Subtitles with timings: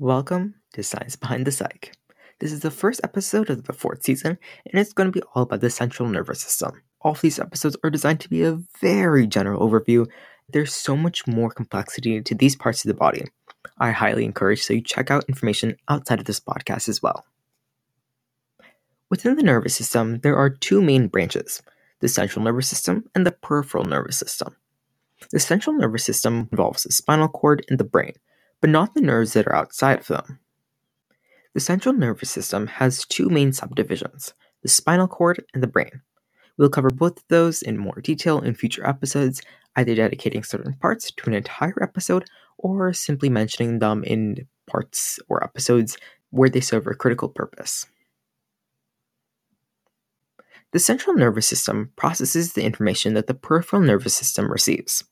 [0.00, 1.92] Welcome to Science Behind the Psych.
[2.38, 5.42] This is the first episode of the fourth season, and it's going to be all
[5.42, 6.84] about the central nervous system.
[7.00, 10.06] All of these episodes are designed to be a very general overview.
[10.48, 13.24] There's so much more complexity to these parts of the body.
[13.76, 17.24] I highly encourage that you check out information outside of this podcast as well.
[19.10, 21.60] Within the nervous system, there are two main branches
[21.98, 24.54] the central nervous system and the peripheral nervous system.
[25.32, 28.12] The central nervous system involves the spinal cord and the brain
[28.60, 30.40] but not the nerves that are outside of them.
[31.54, 36.02] The central nervous system has two main subdivisions the spinal cord and the brain.
[36.56, 39.40] We'll cover both of those in more detail in future episodes,
[39.76, 42.24] either dedicating certain parts to an entire episode
[42.58, 45.96] or simply mentioning them in parts or episodes
[46.30, 47.86] where they serve a critical purpose.
[50.72, 55.04] The central nervous system processes the information that the peripheral nervous system receives.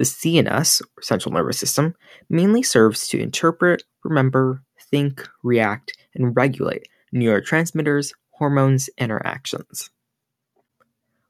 [0.00, 1.94] The CNS, or central nervous system,
[2.30, 9.90] mainly serves to interpret, remember, think, react, and regulate neurotransmitters, hormones, and our actions.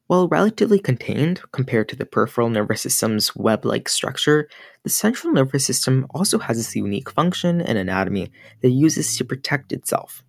[0.06, 4.48] While relatively contained compared to the peripheral nervous system's web like structure,
[4.84, 9.24] the central nervous system also has this unique function and anatomy that it uses to
[9.24, 10.22] protect itself.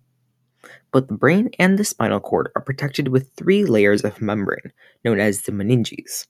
[0.90, 4.72] Both the brain and the spinal cord are protected with three layers of membrane,
[5.04, 6.26] known as the meninges,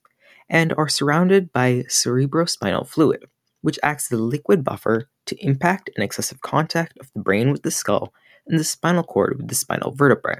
[0.49, 3.25] and are surrounded by cerebrospinal fluid,
[3.61, 7.63] which acts as a liquid buffer to impact an excessive contact of the brain with
[7.63, 8.13] the skull
[8.47, 10.39] and the spinal cord with the spinal vertebrae.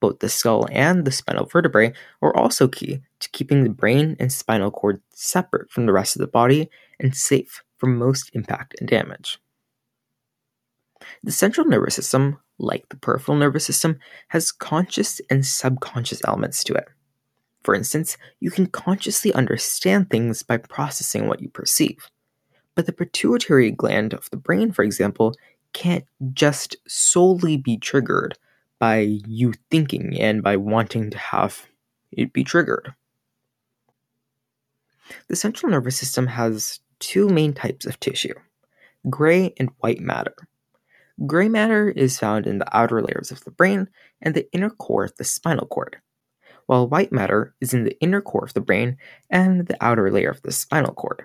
[0.00, 4.32] Both the skull and the spinal vertebrae are also key to keeping the brain and
[4.32, 8.88] spinal cord separate from the rest of the body and safe from most impact and
[8.88, 9.38] damage.
[11.22, 16.74] The central nervous system, like the peripheral nervous system, has conscious and subconscious elements to
[16.74, 16.88] it.
[17.62, 22.08] For instance, you can consciously understand things by processing what you perceive.
[22.74, 25.34] But the pituitary gland of the brain, for example,
[25.72, 28.38] can't just solely be triggered
[28.78, 31.66] by you thinking and by wanting to have
[32.10, 32.94] it be triggered.
[35.28, 38.34] The central nervous system has two main types of tissue
[39.08, 40.34] gray and white matter.
[41.26, 43.88] Gray matter is found in the outer layers of the brain
[44.20, 45.98] and the inner core of the spinal cord
[46.70, 48.96] while white matter is in the inner core of the brain
[49.28, 51.24] and the outer layer of the spinal cord.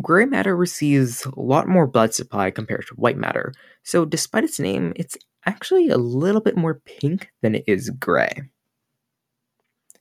[0.00, 4.58] Gray matter receives a lot more blood supply compared to white matter, so despite its
[4.58, 8.40] name, it's actually a little bit more pink than it is gray.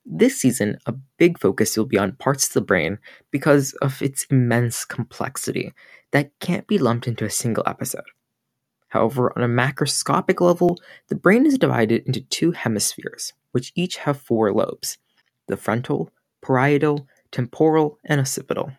[0.05, 2.99] This season, a big focus will be on parts of the brain
[3.31, 5.73] because of its immense complexity
[6.13, 8.07] that can't be lumped into a single episode.
[8.89, 10.77] However, on a macroscopic level,
[11.09, 14.97] the brain is divided into two hemispheres, which each have four lobes
[15.47, 16.11] the frontal,
[16.41, 18.71] parietal, temporal, and occipital.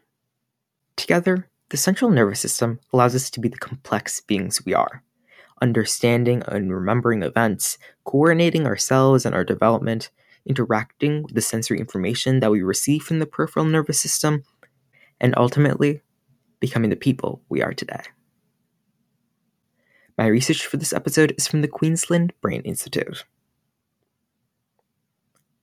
[0.97, 5.03] Together, the central nervous system allows us to be the complex beings we are,
[5.63, 10.11] understanding and remembering events, coordinating ourselves and our development,
[10.47, 14.43] interacting with the sensory information that we receive from the peripheral nervous system,
[15.21, 16.03] and ultimately,
[16.61, 18.03] becoming the people we are today.
[20.19, 23.25] My research for this episode is from the Queensland Brain Institute.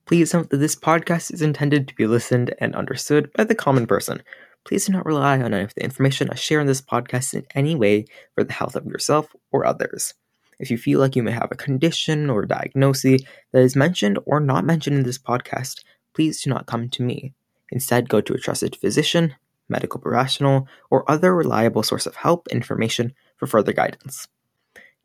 [0.05, 3.85] Please note that this podcast is intended to be listened and understood by the common
[3.85, 4.23] person.
[4.63, 7.45] Please do not rely on any of the information I share in this podcast in
[7.53, 10.13] any way for the health of yourself or others.
[10.57, 14.39] If you feel like you may have a condition or diagnosis that is mentioned or
[14.39, 15.83] not mentioned in this podcast,
[16.13, 17.33] please do not come to me.
[17.71, 19.35] Instead, go to a trusted physician,
[19.67, 24.29] medical professional, or other reliable source of help information for further guidance.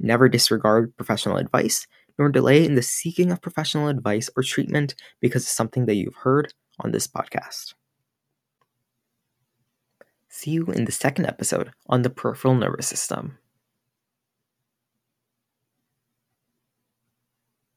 [0.02, 1.86] Never disregard professional advice,
[2.18, 6.14] nor delay in the seeking of professional advice or treatment because of something that you've
[6.14, 7.74] heard on this podcast.
[10.30, 13.36] See you in the second episode on the peripheral nervous system.